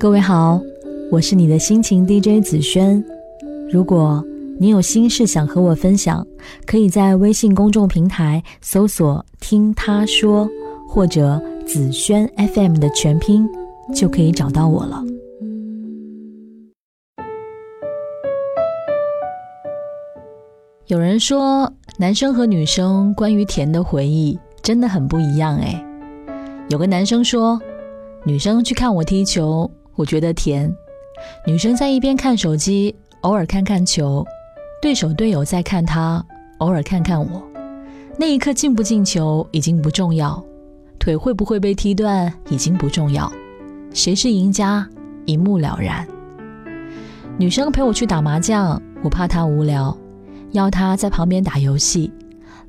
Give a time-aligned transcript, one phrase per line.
[0.00, 0.58] 各位好，
[1.10, 3.04] 我是你的心情 DJ 紫萱。
[3.70, 4.24] 如果
[4.58, 6.26] 你有心事想和我分享，
[6.64, 10.48] 可以在微信公众平台搜索“听他说”
[10.88, 13.46] 或者“紫萱 FM” 的全拼，
[13.94, 15.04] 就可以找到我了。
[20.86, 25.84] 有人说，男生和女生关于甜的回忆真的很不一样哎。
[26.70, 27.60] 有个男生说，
[28.24, 29.70] 女生去看我踢球，
[30.00, 30.66] 我觉得甜；
[31.46, 34.24] 女生在一边看手机，偶尔看看球，
[34.80, 36.24] 对手队友在看她，
[36.56, 37.46] 偶尔看看我。
[38.18, 40.42] 那一刻进不进球已经不重要，
[40.98, 43.30] 腿会不会被踢断已经不重要，
[43.92, 44.88] 谁是赢家
[45.26, 46.06] 一目了然。
[47.36, 49.94] 女生陪我去打麻将，我怕她无聊。
[50.52, 52.10] 邀她在旁边打游戏，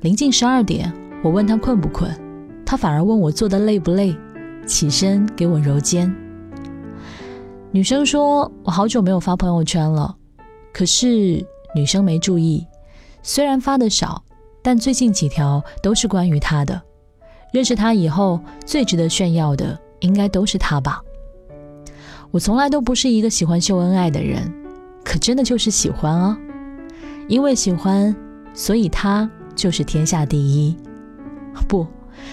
[0.02, 0.92] 临近十二点，
[1.24, 2.14] 我问她困不困，
[2.66, 4.14] 她反而问我做的累不累，
[4.66, 6.14] 起身给我揉肩。
[7.74, 10.14] 女生说：“我好久没有发朋友圈了。”
[10.74, 11.42] 可是
[11.74, 12.66] 女生没注意，
[13.22, 14.22] 虽然发的少，
[14.62, 16.80] 但最近几条都是关于他的。
[17.50, 21.00] 认识他以后，最值得炫耀的应该都是他吧。
[22.30, 24.52] 我从来都不是一个喜欢秀恩爱的人，
[25.02, 26.38] 可真的就是喜欢啊。
[27.26, 28.14] 因为喜欢，
[28.52, 30.76] 所以他就是天下第一。
[31.66, 31.86] 不，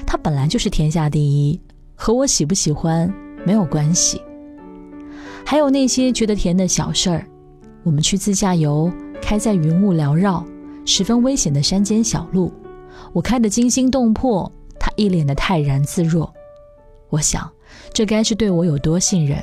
[0.06, 1.62] 他本来就是天下第一，
[1.96, 3.10] 和我喜不喜欢
[3.46, 4.22] 没有关系。
[5.46, 7.26] 还有那些觉得甜的小事儿，
[7.84, 10.46] 我们去自驾游，开在云雾缭绕、
[10.86, 12.52] 十分危险的山间小路，
[13.14, 16.32] 我开得惊心动魄，他一脸的泰然自若。
[17.10, 17.50] 我想，
[17.92, 19.42] 这该是对我有多信任，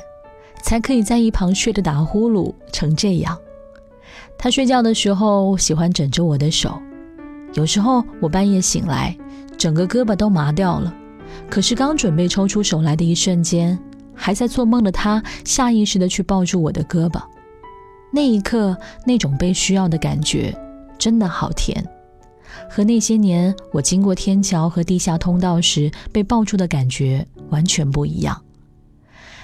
[0.61, 3.37] 才可以在一旁睡得打呼噜成这样。
[4.37, 6.79] 他睡觉的时候喜欢枕着我的手，
[7.53, 9.17] 有时候我半夜醒来，
[9.57, 10.93] 整个胳膊都麻掉了。
[11.49, 13.77] 可是刚准备抽出手来的一瞬间，
[14.17, 17.21] 还在做梦的他下意识的去抱住我的胳膊，
[18.11, 20.53] 那一刻那种被需要的感觉
[20.97, 21.87] 真的好甜，
[22.69, 28.41] 和那些年我经过天桥和地下通道时被抱住的感觉完全不一样。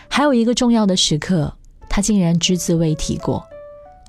[0.09, 1.53] 还有一个重要的时刻，
[1.88, 3.44] 他竟然只字未提过。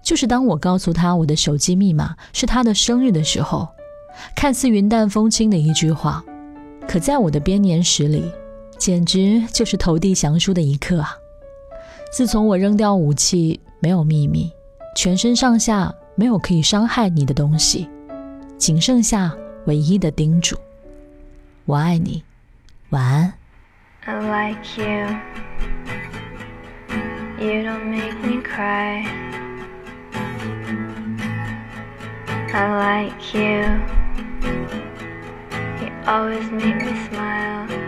[0.03, 3.69] 就是当我告诉他我的手机密码是他的生日的时候，
[4.37, 6.22] 看似云淡风轻的一句话，
[6.87, 8.31] 可在我的编年史里，
[8.79, 11.17] 简直就是投地降书的一刻啊！
[12.12, 14.53] 自从我扔掉武器，没有秘密，
[14.97, 17.89] 全身上下没有可以伤害你的东西，
[18.59, 19.35] 仅剩下
[19.67, 20.57] 唯一的叮嘱：
[21.65, 22.23] 我爱你，
[22.91, 23.33] 晚安。
[24.07, 25.09] I like you.
[27.39, 29.05] You don't make me cry.
[32.53, 33.65] I like you.
[35.81, 37.84] You always make me smile.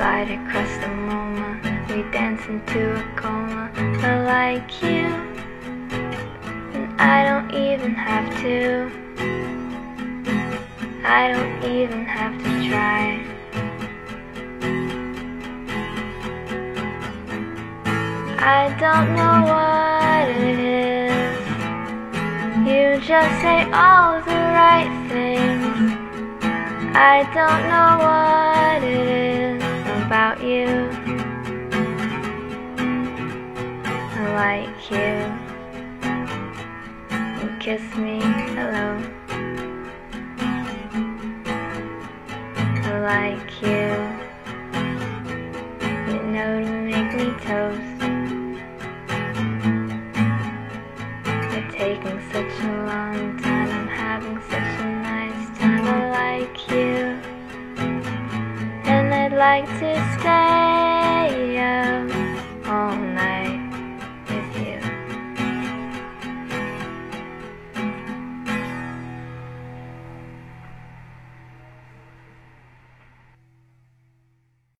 [0.00, 1.50] Slide across the MoMA.
[1.88, 3.70] We dance into a coma.
[3.76, 5.04] I like you.
[6.74, 8.90] And I don't even have to.
[11.04, 13.02] I don't even have to try.
[18.58, 20.58] I don't know what it
[21.12, 21.40] is.
[22.70, 25.92] You just say all the right things.
[26.96, 29.39] I don't know what it is
[30.10, 30.66] about you.
[34.16, 35.14] I like you.
[37.40, 38.18] You kiss me
[38.56, 38.88] hello.
[42.86, 43.86] I like you.
[46.12, 47.90] You know to make me toast.
[59.40, 60.89] Like to stay.